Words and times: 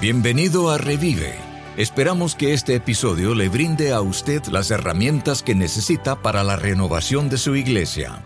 Bienvenido 0.00 0.70
a 0.70 0.76
Revive. 0.76 1.34
Esperamos 1.76 2.34
que 2.34 2.52
este 2.52 2.74
episodio 2.74 3.34
le 3.34 3.48
brinde 3.48 3.92
a 3.92 4.02
usted 4.02 4.42
las 4.46 4.70
herramientas 4.70 5.42
que 5.42 5.54
necesita 5.54 6.20
para 6.20 6.42
la 6.44 6.56
renovación 6.56 7.30
de 7.30 7.38
su 7.38 7.56
iglesia. 7.56 8.22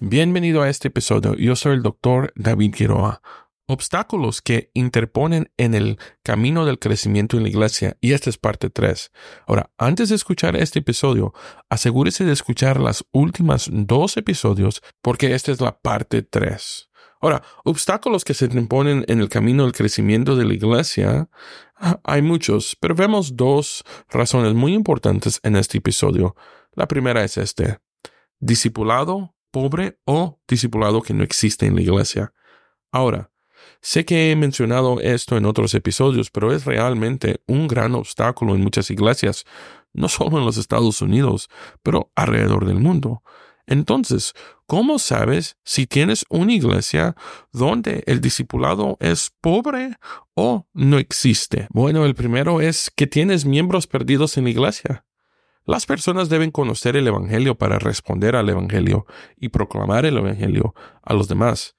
Bienvenido 0.00 0.62
a 0.62 0.70
este 0.70 0.88
episodio. 0.88 1.34
Yo 1.34 1.56
soy 1.56 1.74
el 1.74 1.82
doctor 1.82 2.32
David 2.36 2.74
Quiroa. 2.74 3.20
Obstáculos 3.66 4.40
que 4.40 4.70
interponen 4.72 5.50
en 5.56 5.74
el 5.74 5.98
camino 6.22 6.64
del 6.64 6.78
crecimiento 6.78 7.36
en 7.36 7.42
la 7.42 7.48
iglesia, 7.48 7.96
y 8.00 8.12
esta 8.12 8.30
es 8.30 8.38
parte 8.38 8.70
3. 8.70 9.10
Ahora, 9.46 9.70
antes 9.78 10.10
de 10.10 10.16
escuchar 10.16 10.54
este 10.56 10.78
episodio, 10.78 11.32
asegúrese 11.70 12.24
de 12.24 12.32
escuchar 12.32 12.78
las 12.78 13.04
últimas 13.12 13.68
dos 13.72 14.16
episodios, 14.16 14.82
porque 15.02 15.34
esta 15.34 15.50
es 15.50 15.60
la 15.60 15.78
parte 15.80 16.22
3. 16.22 16.90
Ahora, 17.24 17.42
obstáculos 17.64 18.22
que 18.22 18.34
se 18.34 18.44
imponen 18.44 19.02
en 19.08 19.18
el 19.18 19.30
camino 19.30 19.62
del 19.62 19.72
crecimiento 19.72 20.36
de 20.36 20.44
la 20.44 20.52
iglesia, 20.52 21.30
ah, 21.74 21.98
hay 22.04 22.20
muchos, 22.20 22.76
pero 22.78 22.94
vemos 22.94 23.34
dos 23.34 23.82
razones 24.10 24.52
muy 24.52 24.74
importantes 24.74 25.40
en 25.42 25.56
este 25.56 25.78
episodio. 25.78 26.36
La 26.74 26.86
primera 26.86 27.24
es 27.24 27.38
este, 27.38 27.78
discipulado 28.40 29.34
pobre 29.50 29.98
o 30.04 30.38
discipulado 30.46 31.00
que 31.00 31.14
no 31.14 31.24
existe 31.24 31.64
en 31.64 31.76
la 31.76 31.80
iglesia. 31.80 32.34
Ahora, 32.92 33.30
sé 33.80 34.04
que 34.04 34.30
he 34.30 34.36
mencionado 34.36 35.00
esto 35.00 35.38
en 35.38 35.46
otros 35.46 35.72
episodios, 35.72 36.30
pero 36.30 36.52
es 36.52 36.66
realmente 36.66 37.40
un 37.46 37.68
gran 37.68 37.94
obstáculo 37.94 38.54
en 38.54 38.60
muchas 38.60 38.90
iglesias, 38.90 39.46
no 39.94 40.10
solo 40.10 40.36
en 40.36 40.44
los 40.44 40.58
Estados 40.58 41.00
Unidos, 41.00 41.48
pero 41.82 42.12
alrededor 42.16 42.66
del 42.66 42.80
mundo. 42.80 43.22
Entonces, 43.66 44.34
¿cómo 44.66 44.98
sabes 44.98 45.56
si 45.64 45.86
tienes 45.86 46.24
una 46.28 46.52
iglesia 46.52 47.16
donde 47.52 48.04
el 48.06 48.20
discipulado 48.20 48.98
es 49.00 49.32
pobre 49.40 49.96
o 50.34 50.66
no 50.74 50.98
existe? 50.98 51.66
Bueno, 51.70 52.04
el 52.04 52.14
primero 52.14 52.60
es 52.60 52.90
que 52.94 53.06
tienes 53.06 53.44
miembros 53.44 53.86
perdidos 53.86 54.36
en 54.36 54.44
la 54.44 54.50
iglesia. 54.50 55.04
Las 55.66 55.86
personas 55.86 56.28
deben 56.28 56.50
conocer 56.50 56.94
el 56.94 57.06
Evangelio 57.06 57.54
para 57.54 57.78
responder 57.78 58.36
al 58.36 58.50
Evangelio 58.50 59.06
y 59.36 59.48
proclamar 59.48 60.04
el 60.04 60.18
Evangelio 60.18 60.74
a 61.02 61.14
los 61.14 61.26
demás, 61.26 61.74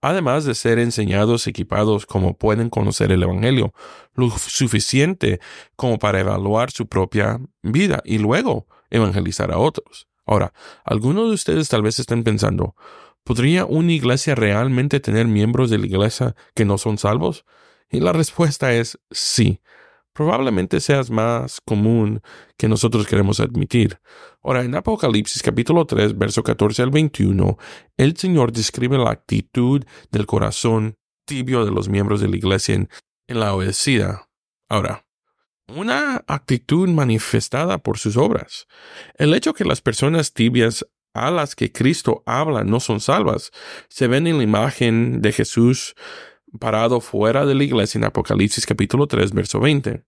además 0.00 0.44
de 0.44 0.56
ser 0.56 0.80
enseñados, 0.80 1.46
equipados 1.46 2.04
como 2.04 2.36
pueden 2.36 2.68
conocer 2.68 3.12
el 3.12 3.22
Evangelio, 3.22 3.72
lo 4.14 4.28
suficiente 4.30 5.38
como 5.76 6.00
para 6.00 6.18
evaluar 6.18 6.72
su 6.72 6.88
propia 6.88 7.40
vida 7.62 8.02
y 8.04 8.18
luego 8.18 8.66
evangelizar 8.90 9.52
a 9.52 9.58
otros. 9.58 10.07
Ahora, 10.28 10.52
algunos 10.84 11.28
de 11.28 11.34
ustedes 11.34 11.70
tal 11.70 11.82
vez 11.82 11.98
estén 11.98 12.22
pensando, 12.22 12.76
¿podría 13.24 13.64
una 13.64 13.92
iglesia 13.92 14.34
realmente 14.34 15.00
tener 15.00 15.26
miembros 15.26 15.70
de 15.70 15.78
la 15.78 15.86
iglesia 15.86 16.36
que 16.54 16.66
no 16.66 16.76
son 16.76 16.98
salvos? 16.98 17.46
Y 17.90 18.00
la 18.00 18.12
respuesta 18.12 18.74
es 18.74 18.98
sí. 19.10 19.62
Probablemente 20.12 20.80
seas 20.80 21.10
más 21.10 21.62
común 21.62 22.20
que 22.58 22.68
nosotros 22.68 23.06
queremos 23.06 23.40
admitir. 23.40 24.00
Ahora, 24.42 24.62
en 24.64 24.74
Apocalipsis 24.74 25.42
capítulo 25.42 25.86
3, 25.86 26.18
verso 26.18 26.42
14 26.42 26.82
al 26.82 26.90
21, 26.90 27.56
el 27.96 28.14
Señor 28.14 28.52
describe 28.52 28.98
la 28.98 29.10
actitud 29.10 29.82
del 30.10 30.26
corazón 30.26 30.98
tibio 31.24 31.64
de 31.64 31.70
los 31.70 31.88
miembros 31.88 32.20
de 32.20 32.28
la 32.28 32.36
iglesia 32.36 32.74
en, 32.74 32.90
en 33.28 33.40
la 33.40 33.54
obedecida. 33.54 34.28
Ahora, 34.68 35.06
una 35.74 36.24
actitud 36.26 36.88
manifestada 36.88 37.78
por 37.78 37.98
sus 37.98 38.16
obras. 38.16 38.66
El 39.14 39.34
hecho 39.34 39.54
que 39.54 39.64
las 39.64 39.80
personas 39.80 40.32
tibias 40.32 40.86
a 41.14 41.30
las 41.30 41.54
que 41.54 41.72
Cristo 41.72 42.22
habla 42.26 42.64
no 42.64 42.80
son 42.80 43.00
salvas, 43.00 43.50
se 43.88 44.06
ven 44.06 44.26
en 44.26 44.38
la 44.38 44.44
imagen 44.44 45.20
de 45.20 45.32
Jesús 45.32 45.94
parado 46.58 47.00
fuera 47.00 47.44
de 47.44 47.54
la 47.54 47.64
iglesia 47.64 47.98
en 47.98 48.04
Apocalipsis 48.04 48.66
capítulo 48.66 49.06
3, 49.06 49.32
verso 49.32 49.60
20. 49.60 50.04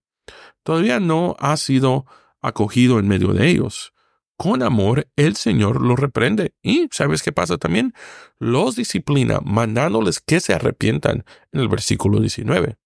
Todavía 0.63 0.99
no 0.99 1.35
ha 1.39 1.57
sido 1.57 2.05
acogido 2.41 2.99
en 2.99 3.07
medio 3.07 3.33
de 3.33 3.47
ellos. 3.47 3.93
Con 4.37 4.63
amor, 4.63 5.07
el 5.15 5.35
Señor 5.35 5.81
los 5.81 5.99
reprende. 5.99 6.55
Y, 6.63 6.87
¿sabes 6.91 7.21
qué 7.21 7.31
pasa 7.31 7.57
también? 7.57 7.93
Los 8.39 8.75
disciplina, 8.75 9.39
mandándoles 9.43 10.19
que 10.19 10.39
se 10.39 10.53
arrepientan 10.53 11.25
en 11.51 11.59
el 11.59 11.67
versículo 11.67 12.19
19. 12.19 12.77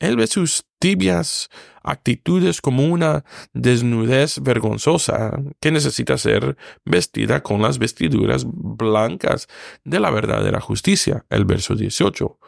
Él 0.00 0.16
ve 0.16 0.26
sus 0.26 0.64
tibias 0.80 1.50
actitudes 1.82 2.60
como 2.60 2.86
una 2.86 3.24
desnudez 3.52 4.40
vergonzosa 4.40 5.38
que 5.60 5.70
necesita 5.70 6.18
ser 6.18 6.56
vestida 6.84 7.42
con 7.42 7.62
las 7.62 7.78
vestiduras 7.78 8.44
blancas 8.46 9.46
de 9.84 10.00
la 10.00 10.10
verdadera 10.10 10.60
justicia. 10.60 11.26
El 11.28 11.44
verso 11.44 11.74
18. 11.74 12.38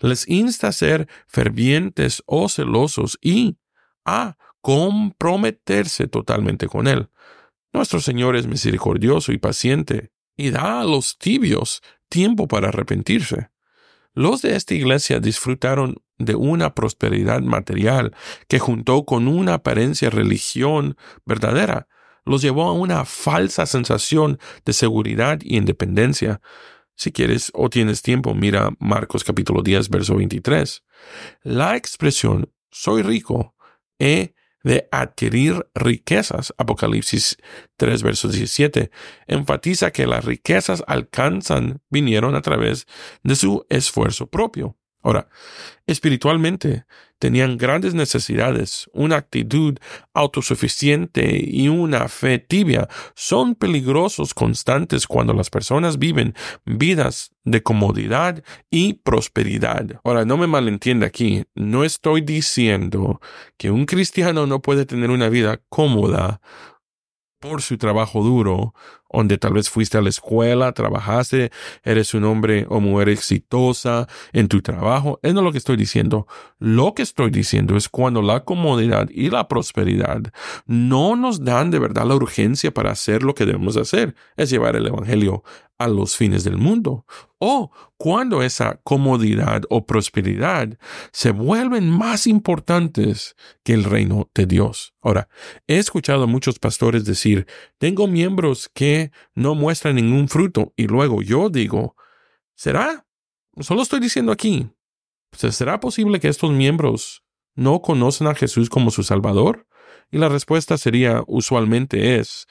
Les 0.00 0.28
insta 0.28 0.68
a 0.68 0.72
ser 0.72 1.08
fervientes 1.26 2.22
o 2.26 2.48
celosos 2.48 3.18
y 3.22 3.56
a 4.04 4.36
comprometerse 4.60 6.08
totalmente 6.08 6.68
con 6.68 6.86
Él. 6.86 7.08
Nuestro 7.72 8.00
Señor 8.00 8.36
es 8.36 8.46
misericordioso 8.46 9.32
y 9.32 9.38
paciente 9.38 10.12
y 10.36 10.50
da 10.50 10.80
a 10.80 10.84
los 10.84 11.16
tibios 11.16 11.82
tiempo 12.08 12.48
para 12.48 12.68
arrepentirse. 12.68 13.50
Los 14.18 14.42
de 14.42 14.56
esta 14.56 14.74
iglesia 14.74 15.20
disfrutaron 15.20 16.02
de 16.18 16.34
una 16.34 16.74
prosperidad 16.74 17.40
material 17.40 18.16
que 18.48 18.58
juntó 18.58 19.04
con 19.04 19.28
una 19.28 19.54
apariencia 19.54 20.10
religión 20.10 20.96
verdadera, 21.24 21.86
los 22.24 22.42
llevó 22.42 22.64
a 22.64 22.72
una 22.72 23.04
falsa 23.04 23.64
sensación 23.64 24.40
de 24.64 24.72
seguridad 24.72 25.38
y 25.40 25.56
independencia. 25.56 26.40
Si 26.96 27.12
quieres 27.12 27.52
o 27.54 27.70
tienes 27.70 28.02
tiempo, 28.02 28.34
mira 28.34 28.70
Marcos 28.80 29.22
capítulo 29.22 29.62
10, 29.62 29.88
verso 29.88 30.16
23. 30.16 30.82
La 31.44 31.76
expresión 31.76 32.52
soy 32.72 33.02
rico, 33.02 33.54
he 34.00 34.34
de 34.64 34.88
adquirir 34.90 35.66
riquezas, 35.74 36.52
Apocalipsis 36.58 37.36
3, 37.76 38.02
verso 38.02 38.28
17, 38.28 38.90
enfatiza 39.26 39.92
que 39.92 40.06
las 40.06 40.24
riquezas 40.24 40.82
alcanzan, 40.86 41.80
vinieron 41.90 42.34
a 42.34 42.42
través 42.42 42.86
de 43.22 43.36
su 43.36 43.66
esfuerzo 43.68 44.28
propio. 44.28 44.76
Ahora, 45.02 45.28
espiritualmente 45.86 46.84
tenían 47.18 47.58
grandes 47.58 47.94
necesidades, 47.94 48.88
una 48.92 49.16
actitud 49.16 49.78
autosuficiente 50.14 51.40
y 51.44 51.68
una 51.68 52.08
fe 52.08 52.38
tibia 52.38 52.88
son 53.14 53.54
peligrosos 53.54 54.34
constantes 54.34 55.06
cuando 55.06 55.32
las 55.32 55.50
personas 55.50 55.98
viven 55.98 56.34
vidas 56.64 57.32
de 57.44 57.62
comodidad 57.62 58.42
y 58.70 58.94
prosperidad. 58.94 60.00
Ahora, 60.04 60.24
no 60.24 60.36
me 60.36 60.46
malentienda 60.46 61.06
aquí, 61.06 61.44
no 61.54 61.84
estoy 61.84 62.20
diciendo 62.20 63.20
que 63.56 63.70
un 63.70 63.86
cristiano 63.86 64.46
no 64.46 64.60
puede 64.60 64.86
tener 64.86 65.10
una 65.10 65.28
vida 65.28 65.60
cómoda 65.68 66.40
por 67.40 67.62
su 67.62 67.78
trabajo 67.78 68.22
duro, 68.22 68.74
donde 69.12 69.38
tal 69.38 69.54
vez 69.54 69.70
fuiste 69.70 69.96
a 69.96 70.02
la 70.02 70.08
escuela, 70.08 70.72
trabajaste, 70.72 71.50
eres 71.82 72.14
un 72.14 72.24
hombre 72.24 72.66
o 72.68 72.80
mujer 72.80 73.08
exitosa 73.08 74.06
en 74.32 74.48
tu 74.48 74.60
trabajo. 74.60 75.18
Es 75.22 75.34
no 75.34 75.42
lo 75.42 75.52
que 75.52 75.58
estoy 75.58 75.76
diciendo. 75.76 76.26
Lo 76.58 76.94
que 76.94 77.02
estoy 77.02 77.30
diciendo 77.30 77.76
es 77.76 77.88
cuando 77.88 78.22
la 78.22 78.44
comodidad 78.44 79.08
y 79.10 79.30
la 79.30 79.48
prosperidad 79.48 80.22
no 80.66 81.16
nos 81.16 81.44
dan 81.44 81.70
de 81.70 81.78
verdad 81.78 82.06
la 82.06 82.16
urgencia 82.16 82.72
para 82.72 82.90
hacer 82.90 83.22
lo 83.22 83.34
que 83.34 83.46
debemos 83.46 83.76
hacer, 83.76 84.14
es 84.36 84.50
llevar 84.50 84.76
el 84.76 84.86
Evangelio 84.86 85.42
a 85.78 85.88
los 85.88 86.16
fines 86.16 86.44
del 86.44 86.58
mundo. 86.58 87.06
O 87.38 87.70
cuando 87.96 88.42
esa 88.42 88.80
comodidad 88.82 89.62
o 89.70 89.86
prosperidad 89.86 90.76
se 91.12 91.30
vuelven 91.30 91.88
más 91.88 92.26
importantes 92.26 93.36
que 93.62 93.74
el 93.74 93.84
reino 93.84 94.28
de 94.34 94.46
Dios. 94.46 94.94
Ahora, 95.00 95.28
he 95.66 95.78
escuchado 95.78 96.24
a 96.24 96.26
muchos 96.26 96.58
pastores 96.58 97.04
decir, 97.04 97.46
tengo 97.78 98.08
miembros 98.08 98.68
que 98.74 99.12
no 99.34 99.54
muestran 99.54 99.96
ningún 99.96 100.28
fruto 100.28 100.72
y 100.76 100.88
luego 100.88 101.22
yo 101.22 101.48
digo, 101.48 101.94
¿será? 102.56 103.06
Solo 103.60 103.82
estoy 103.82 104.00
diciendo 104.00 104.32
aquí, 104.32 104.68
¿será 105.32 105.78
posible 105.78 106.18
que 106.18 106.28
estos 106.28 106.50
miembros 106.50 107.22
no 107.54 107.82
conocen 107.82 108.26
a 108.26 108.34
Jesús 108.34 108.68
como 108.68 108.90
su 108.90 109.04
Salvador? 109.04 109.67
Y 110.10 110.18
la 110.18 110.28
respuesta 110.28 110.78
sería 110.78 111.22
usualmente 111.26 112.18
es, 112.18 112.46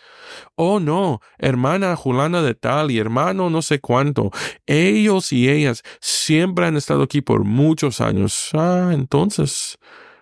oh 0.55 0.79
no, 0.79 1.21
hermana 1.39 1.95
Julana 1.95 2.43
de 2.43 2.53
tal 2.53 2.91
y 2.91 2.99
hermano 2.99 3.49
no 3.49 3.63
sé 3.63 3.79
cuánto, 3.79 4.31
ellos 4.67 5.33
y 5.33 5.49
ellas 5.49 5.81
siempre 5.99 6.67
han 6.67 6.77
estado 6.77 7.03
aquí 7.03 7.21
por 7.21 7.43
muchos 7.43 7.99
años. 7.99 8.49
Ah, 8.53 8.91
entonces, 8.93 9.79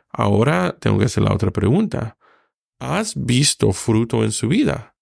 ahora 0.09 0.77
tengo 0.79 0.97
que 0.97 1.05
hacer 1.05 1.23
la 1.23 1.33
otra 1.33 1.51
pregunta. 1.51 2.17
¿Has 2.79 3.13
visto 3.15 3.71
fruto 3.73 4.23
en 4.23 4.31
su 4.31 4.47
vida? 4.47 4.94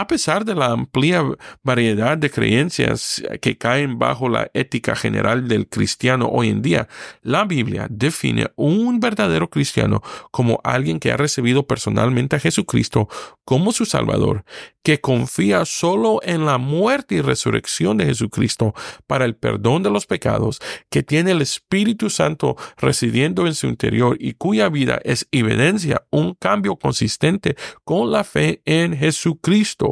A 0.00 0.06
pesar 0.06 0.44
de 0.44 0.54
la 0.54 0.66
amplia 0.66 1.24
variedad 1.64 2.16
de 2.16 2.30
creencias 2.30 3.20
que 3.42 3.58
caen 3.58 3.98
bajo 3.98 4.28
la 4.28 4.48
ética 4.54 4.94
general 4.94 5.48
del 5.48 5.68
cristiano 5.68 6.28
hoy 6.28 6.50
en 6.50 6.62
día, 6.62 6.86
la 7.20 7.44
Biblia 7.44 7.88
define 7.90 8.46
un 8.54 9.00
verdadero 9.00 9.50
cristiano 9.50 10.00
como 10.30 10.60
alguien 10.62 11.00
que 11.00 11.10
ha 11.10 11.16
recibido 11.16 11.66
personalmente 11.66 12.36
a 12.36 12.38
Jesucristo 12.38 13.08
como 13.44 13.72
su 13.72 13.86
Salvador, 13.86 14.44
que 14.84 15.00
confía 15.00 15.64
solo 15.64 16.20
en 16.22 16.46
la 16.46 16.58
muerte 16.58 17.16
y 17.16 17.20
resurrección 17.20 17.96
de 17.96 18.04
Jesucristo 18.04 18.74
para 19.06 19.24
el 19.24 19.34
perdón 19.34 19.82
de 19.82 19.90
los 19.90 20.06
pecados, 20.06 20.60
que 20.90 21.02
tiene 21.02 21.32
el 21.32 21.42
Espíritu 21.42 22.08
Santo 22.08 22.56
residiendo 22.76 23.46
en 23.46 23.54
su 23.54 23.66
interior 23.66 24.16
y 24.20 24.34
cuya 24.34 24.68
vida 24.68 25.00
es 25.02 25.26
evidencia 25.32 26.06
un 26.10 26.34
cambio 26.34 26.76
consistente 26.76 27.56
con 27.84 28.12
la 28.12 28.22
fe 28.22 28.62
en 28.64 28.96
Jesucristo. 28.96 29.87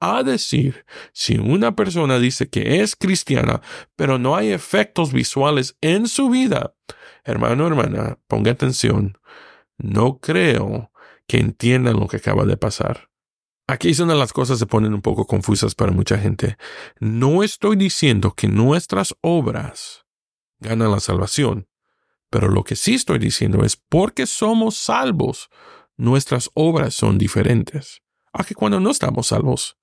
A 0.00 0.22
decir, 0.22 0.84
si 1.12 1.38
una 1.38 1.74
persona 1.74 2.18
dice 2.18 2.48
que 2.48 2.80
es 2.80 2.94
cristiana, 2.94 3.60
pero 3.96 4.18
no 4.18 4.36
hay 4.36 4.52
efectos 4.52 5.12
visuales 5.12 5.76
en 5.80 6.06
su 6.06 6.30
vida, 6.30 6.74
hermano, 7.24 7.66
hermana, 7.66 8.18
ponga 8.28 8.52
atención, 8.52 9.18
no 9.76 10.18
creo 10.18 10.92
que 11.26 11.38
entiendan 11.38 11.98
lo 11.98 12.06
que 12.06 12.18
acaba 12.18 12.44
de 12.44 12.56
pasar. 12.56 13.10
Aquí 13.66 13.90
es 13.90 13.98
donde 13.98 14.14
las 14.14 14.32
cosas 14.32 14.58
se 14.58 14.66
ponen 14.66 14.94
un 14.94 15.02
poco 15.02 15.26
confusas 15.26 15.74
para 15.74 15.92
mucha 15.92 16.16
gente. 16.16 16.56
No 17.00 17.42
estoy 17.42 17.76
diciendo 17.76 18.32
que 18.34 18.48
nuestras 18.48 19.14
obras 19.20 20.06
ganan 20.58 20.90
la 20.90 21.00
salvación, 21.00 21.68
pero 22.30 22.48
lo 22.48 22.64
que 22.64 22.76
sí 22.76 22.94
estoy 22.94 23.18
diciendo 23.18 23.64
es 23.64 23.76
porque 23.76 24.26
somos 24.26 24.76
salvos, 24.76 25.50
nuestras 25.96 26.50
obras 26.54 26.94
son 26.94 27.18
diferentes 27.18 28.02
a 28.38 28.44
que 28.44 28.54
cuando 28.54 28.78
no 28.78 28.90
estamos 28.90 29.26
salvos. 29.26 29.76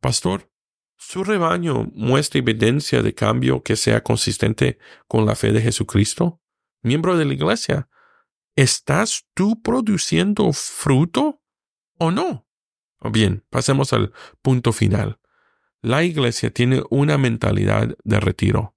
Pastor, 0.00 0.50
¿su 0.96 1.24
rebaño 1.24 1.90
muestra 1.94 2.38
evidencia 2.38 3.02
de 3.02 3.14
cambio 3.14 3.62
que 3.62 3.76
sea 3.76 4.02
consistente 4.02 4.78
con 5.08 5.24
la 5.24 5.34
fe 5.34 5.52
de 5.52 5.62
Jesucristo? 5.62 6.40
Miembro 6.82 7.16
de 7.16 7.24
la 7.24 7.32
iglesia, 7.32 7.88
¿estás 8.56 9.24
tú 9.32 9.62
produciendo 9.62 10.52
fruto 10.52 11.40
o 11.98 12.10
no? 12.10 12.46
Bien, 13.10 13.42
pasemos 13.48 13.94
al 13.94 14.12
punto 14.42 14.72
final. 14.72 15.18
La 15.80 16.04
iglesia 16.04 16.50
tiene 16.50 16.82
una 16.90 17.16
mentalidad 17.16 17.96
de 18.04 18.20
retiro. 18.20 18.76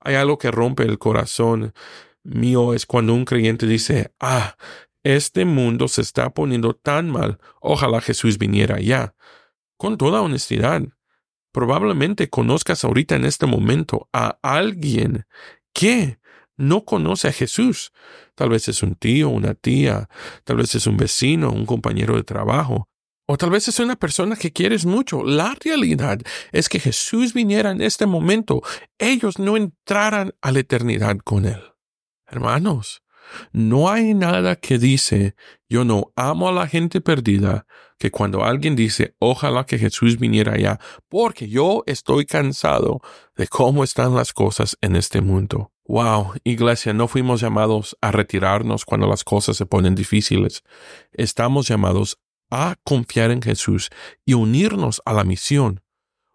Hay 0.00 0.14
algo 0.14 0.38
que 0.38 0.50
rompe 0.50 0.84
el 0.84 0.98
corazón 0.98 1.74
mío 2.22 2.72
es 2.72 2.86
cuando 2.86 3.12
un 3.12 3.26
creyente 3.26 3.66
dice, 3.66 4.14
ah, 4.18 4.56
este 5.04 5.44
mundo 5.44 5.88
se 5.88 6.02
está 6.02 6.30
poniendo 6.30 6.74
tan 6.74 7.10
mal, 7.10 7.38
ojalá 7.60 8.00
Jesús 8.00 8.38
viniera 8.38 8.80
ya. 8.80 9.14
Con 9.76 9.98
toda 9.98 10.22
honestidad, 10.22 10.82
probablemente 11.52 12.30
conozcas 12.30 12.84
ahorita 12.84 13.16
en 13.16 13.24
este 13.24 13.46
momento 13.46 14.08
a 14.12 14.38
alguien 14.42 15.26
que 15.72 16.18
no 16.56 16.84
conoce 16.84 17.28
a 17.28 17.32
Jesús. 17.32 17.92
Tal 18.34 18.50
vez 18.50 18.68
es 18.68 18.82
un 18.82 18.94
tío, 18.94 19.28
una 19.28 19.54
tía, 19.54 20.08
tal 20.44 20.56
vez 20.56 20.74
es 20.74 20.86
un 20.86 20.96
vecino, 20.96 21.50
un 21.50 21.66
compañero 21.66 22.16
de 22.16 22.22
trabajo, 22.22 22.88
o 23.26 23.36
tal 23.36 23.50
vez 23.50 23.68
es 23.68 23.78
una 23.78 23.96
persona 23.96 24.36
que 24.36 24.52
quieres 24.52 24.84
mucho. 24.84 25.22
La 25.24 25.56
realidad 25.64 26.20
es 26.50 26.68
que 26.68 26.80
Jesús 26.80 27.32
viniera 27.32 27.70
en 27.70 27.80
este 27.80 28.06
momento, 28.06 28.62
ellos 28.98 29.38
no 29.38 29.56
entraran 29.56 30.34
a 30.40 30.52
la 30.52 30.60
eternidad 30.60 31.16
con 31.18 31.46
Él. 31.46 31.62
Hermanos, 32.26 33.02
no 33.52 33.90
hay 33.90 34.14
nada 34.14 34.56
que 34.56 34.78
dice 34.78 35.34
yo 35.68 35.84
no 35.84 36.12
amo 36.16 36.48
a 36.48 36.52
la 36.52 36.66
gente 36.66 37.00
perdida 37.00 37.66
que 37.98 38.10
cuando 38.10 38.44
alguien 38.44 38.76
dice 38.76 39.14
ojalá 39.18 39.64
que 39.64 39.78
Jesús 39.78 40.18
viniera 40.18 40.54
allá, 40.54 40.80
porque 41.08 41.48
yo 41.48 41.82
estoy 41.86 42.26
cansado 42.26 43.00
de 43.36 43.46
cómo 43.46 43.84
están 43.84 44.14
las 44.14 44.32
cosas 44.32 44.76
en 44.80 44.96
este 44.96 45.20
mundo. 45.20 45.72
Wow, 45.86 46.34
iglesia, 46.44 46.92
no 46.92 47.06
fuimos 47.08 47.40
llamados 47.40 47.96
a 48.00 48.12
retirarnos 48.12 48.84
cuando 48.84 49.06
las 49.06 49.24
cosas 49.24 49.56
se 49.56 49.66
ponen 49.66 49.94
difíciles. 49.94 50.62
Estamos 51.12 51.68
llamados 51.68 52.18
a 52.50 52.76
confiar 52.84 53.30
en 53.30 53.42
Jesús 53.42 53.90
y 54.24 54.34
unirnos 54.34 55.02
a 55.04 55.12
la 55.12 55.24
misión. 55.24 55.81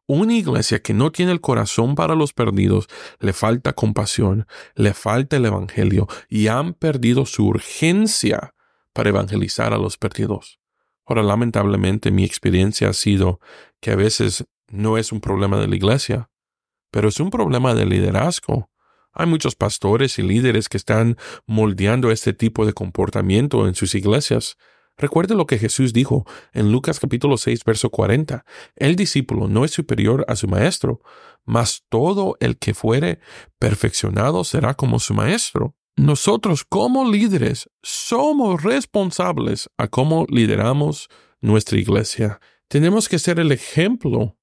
Una 0.09 0.33
iglesia 0.33 0.81
que 0.81 0.94
no 0.94 1.12
tiene 1.12 1.33
el 1.33 1.42
corazón 1.42 1.95
para 1.95 2.15
los 2.15 2.31
perdidos, 2.31 2.88
le 3.19 3.33
falta 3.33 3.74
compasión, 3.74 4.48
le 4.74 4.94
falta 4.94 5.36
el 5.36 5.45
Evangelio 5.45 6.07
y 6.30 6.48
han 6.48 6.74
perdido 6.74 7.25
su 7.25 7.45
urgencia 7.45 8.54
para 8.94 9.09
evangelizar 9.09 9.74
a 9.74 9.77
los 9.77 9.98
perdidos. 9.98 10.62
Ahora, 11.06 11.24
lamentablemente, 11.24 12.12
mi 12.12 12.24
experiencia 12.24 12.88
ha 12.88 12.94
sido 12.94 13.42
que 13.81 13.92
a 13.92 13.98
veces 13.98 14.45
no 14.69 14.98
es 14.98 15.12
un 15.12 15.19
problema 15.19 15.59
de 15.59 15.68
la 15.68 15.75
iglesia, 15.75 16.30
pero 16.89 17.09
es 17.09 17.19
un 17.19 17.30
problema 17.30 17.75
de 17.75 17.86
liderazgo. 17.86 18.69
Hay 19.12 19.27
muchos 19.27 19.56
pastores 19.56 20.19
y 20.19 20.21
líderes 20.21 20.69
que 20.69 20.77
están 20.77 21.18
moldeando 21.45 22.12
este 22.12 22.31
tipo 22.31 22.65
de 22.65 22.71
comportamiento 22.71 23.68
en 23.68 23.75
sus 23.75 23.94
iglesias, 23.94 24.57
Recuerde 24.97 25.35
lo 25.35 25.45
que 25.45 25.59
Jesús 25.59 25.94
dijo 25.94 26.25
en 26.53 26.71
Lucas 26.71 26.99
capítulo 26.99 27.38
6, 27.38 27.63
verso 27.63 27.91
40. 27.91 28.44
El 28.75 28.95
discípulo 28.95 29.47
no 29.47 29.63
es 29.63 29.71
superior 29.71 30.25
a 30.27 30.35
su 30.35 30.47
maestro, 30.47 31.01
mas 31.45 31.83
todo 31.89 32.35
el 32.39 32.57
que 32.57 32.73
fuere 32.73 33.19
perfeccionado 33.59 34.44
será 34.44 34.73
como 34.73 34.99
su 34.99 35.13
maestro. 35.13 35.75
Nosotros 35.95 36.63
como 36.63 37.09
líderes 37.09 37.69
somos 37.83 38.63
responsables 38.63 39.69
a 39.77 39.88
cómo 39.88 40.25
lideramos 40.29 41.09
nuestra 41.41 41.77
iglesia. 41.77 42.39
Tenemos 42.67 43.07
que 43.07 43.19
ser 43.19 43.39
el 43.39 43.51
ejemplo 43.51 44.35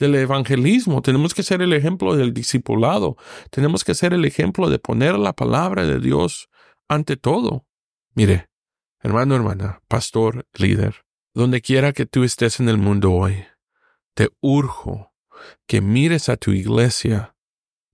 del 0.00 0.16
evangelismo, 0.16 1.02
tenemos 1.02 1.34
que 1.34 1.42
ser 1.44 1.62
el 1.62 1.72
ejemplo 1.72 2.16
del 2.16 2.32
discipulado, 2.32 3.16
tenemos 3.50 3.84
que 3.84 3.94
ser 3.94 4.12
el 4.12 4.24
ejemplo 4.24 4.70
de 4.70 4.78
poner 4.78 5.18
la 5.18 5.34
palabra 5.34 5.84
de 5.84 6.00
Dios 6.00 6.48
ante 6.88 7.16
todo. 7.16 7.66
Mire, 8.14 8.49
Hermano, 9.02 9.34
hermana, 9.34 9.82
pastor, 9.88 10.46
líder, 10.54 11.04
donde 11.34 11.60
quiera 11.60 11.92
que 11.92 12.06
tú 12.06 12.22
estés 12.22 12.60
en 12.60 12.68
el 12.68 12.76
mundo 12.76 13.12
hoy, 13.12 13.44
te 14.14 14.28
urjo 14.40 15.14
que 15.66 15.80
mires 15.80 16.28
a 16.28 16.36
tu 16.36 16.50
iglesia 16.50 17.34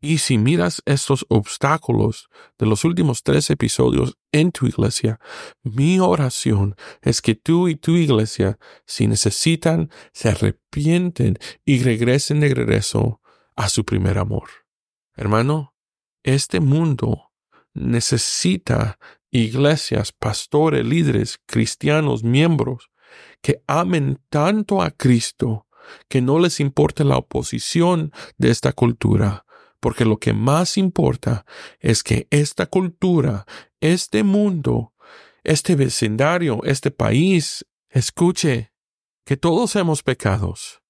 y 0.01 0.19
si 0.19 0.37
miras 0.37 0.83
estos 0.85 1.25
obstáculos 1.29 2.29
de 2.59 2.67
los 2.67 2.85
últimos 2.85 3.23
tres 3.23 3.51
episodios 3.51 4.19
en 4.31 4.53
tu 4.53 4.67
iglesia, 4.67 5.19
mi 5.63 5.99
oración 6.01 6.77
es 7.03 7.23
que 7.23 7.35
tú 7.35 7.69
y 7.69 7.77
tu 7.77 7.93
iglesia, 7.93 8.59
si 8.85 9.07
necesitan, 9.07 9.91
se 10.13 10.29
arrepienten 10.29 11.39
y 11.65 11.83
regresen 11.83 12.41
de 12.41 12.55
regreso 12.55 13.21
a 13.55 13.69
su 13.69 13.85
primer 13.85 14.19
amor. 14.19 14.49
Hermano, 15.15 15.75
este 16.23 16.61
mundo 16.61 17.26
necesita 17.77 18.99
iglesias, 19.31 20.13
pastores, 20.13 20.85
líderes, 20.85 21.39
cristianos, 21.47 22.23
miembros, 22.25 22.91
que 23.43 23.63
amen 23.67 24.19
tanto 24.29 24.83
a 24.83 24.91
Cristo 24.91 25.67
que 26.09 26.21
no 26.21 26.39
les 26.39 26.59
importe 26.61 27.05
la 27.05 27.17
oposición 27.17 28.13
de 28.39 28.51
esta 28.51 28.73
cultura, 28.73 29.45
porque 29.79 30.05
lo 30.05 30.19
que 30.19 30.33
más 30.33 30.77
importa 30.79 31.45
es 31.79 32.03
que 32.03 32.27
esta 32.31 32.67
cultura, 32.67 33.47
este 33.81 34.25
mundo, 34.25 34.95
este 35.45 35.77
vecindario, 35.77 36.61
este 36.65 36.91
país, 36.91 37.65
escuche 37.89 38.73
que 39.25 39.37
todos 39.37 39.77
hemos 39.77 40.03
pecados 40.03 40.83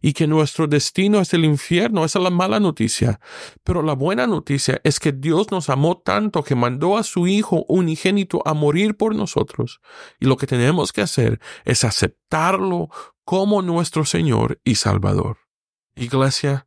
y 0.00 0.12
que 0.12 0.26
nuestro 0.26 0.66
destino 0.66 1.20
es 1.20 1.34
el 1.34 1.44
infierno. 1.44 2.04
Esa 2.04 2.18
es 2.18 2.22
la 2.22 2.30
mala 2.30 2.60
noticia. 2.60 3.20
Pero 3.64 3.82
la 3.82 3.94
buena 3.94 4.26
noticia 4.26 4.80
es 4.84 5.00
que 5.00 5.12
Dios 5.12 5.50
nos 5.50 5.68
amó 5.68 5.98
tanto 5.98 6.42
que 6.42 6.54
mandó 6.54 6.96
a 6.96 7.02
su 7.02 7.26
Hijo 7.26 7.64
unigénito 7.68 8.42
a 8.46 8.54
morir 8.54 8.96
por 8.96 9.14
nosotros. 9.14 9.80
Y 10.20 10.26
lo 10.26 10.36
que 10.36 10.46
tenemos 10.46 10.92
que 10.92 11.02
hacer 11.02 11.40
es 11.64 11.84
aceptarlo 11.84 12.88
como 13.24 13.62
nuestro 13.62 14.04
Señor 14.04 14.60
y 14.64 14.76
Salvador. 14.76 15.38
Iglesia, 15.96 16.66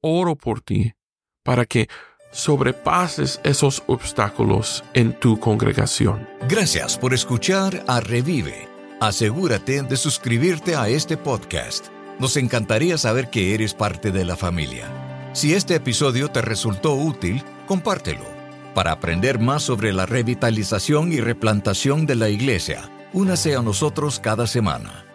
oro 0.00 0.36
por 0.36 0.60
ti 0.60 0.94
para 1.42 1.66
que 1.66 1.88
sobrepases 2.32 3.40
esos 3.44 3.82
obstáculos 3.86 4.84
en 4.94 5.18
tu 5.18 5.38
congregación. 5.40 6.28
Gracias 6.48 6.96
por 6.96 7.14
escuchar 7.14 7.84
a 7.88 8.00
Revive. 8.00 8.68
Asegúrate 9.00 9.82
de 9.82 9.96
suscribirte 9.96 10.76
a 10.76 10.88
este 10.88 11.16
podcast 11.16 11.88
nos 12.20 12.36
encantaría 12.36 12.98
saber 12.98 13.30
que 13.30 13.54
eres 13.54 13.74
parte 13.74 14.12
de 14.12 14.24
la 14.24 14.36
familia. 14.36 14.86
Si 15.32 15.54
este 15.54 15.74
episodio 15.74 16.28
te 16.28 16.42
resultó 16.42 16.94
útil, 16.94 17.42
compártelo. 17.66 18.24
Para 18.74 18.92
aprender 18.92 19.40
más 19.40 19.62
sobre 19.62 19.92
la 19.92 20.06
revitalización 20.06 21.12
y 21.12 21.20
replantación 21.20 22.06
de 22.06 22.14
la 22.16 22.28
iglesia, 22.28 22.88
únase 23.12 23.56
a 23.56 23.62
nosotros 23.62 24.20
cada 24.20 24.46
semana. 24.46 25.09